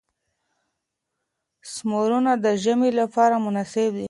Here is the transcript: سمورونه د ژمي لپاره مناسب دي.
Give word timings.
سمورونه 1.73 2.31
د 2.43 2.45
ژمي 2.63 2.91
لپاره 2.99 3.35
مناسب 3.45 3.89
دي. 3.95 3.99